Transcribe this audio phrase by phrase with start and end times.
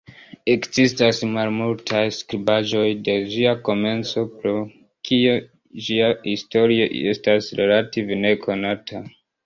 [0.51, 4.57] Ekzistas malmultaj skribaĵoj de ĝia komenco, pro
[5.11, 5.39] kio
[5.89, 9.09] ĝia historio estas relative nekonata.